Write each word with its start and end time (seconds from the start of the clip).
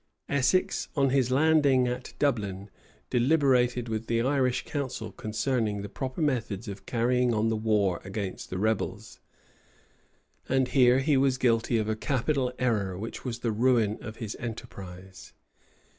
Essex, 0.27 0.87
on 0.95 1.11
his 1.11 1.29
landing 1.29 1.87
at 1.87 2.15
Dublin, 2.17 2.71
deliberated 3.11 3.87
with 3.87 4.07
the 4.07 4.19
Irish 4.19 4.65
council 4.65 5.11
concerning 5.11 5.83
the 5.83 5.89
proper 5.89 6.21
methods 6.21 6.67
of 6.67 6.87
carrying 6.87 7.35
on 7.35 7.49
the 7.49 7.55
war 7.55 8.01
against 8.03 8.49
the 8.49 8.57
rebels; 8.57 9.19
and 10.49 10.69
here 10.69 11.01
he 11.01 11.15
was 11.17 11.37
guilty 11.37 11.77
of 11.77 11.87
a 11.87 11.95
capital 11.95 12.51
error, 12.57 12.97
which 12.97 13.23
was 13.23 13.41
the 13.41 13.51
ruin 13.51 13.99
of 14.01 14.15
his 14.15 14.35
enterprise. 14.39 15.33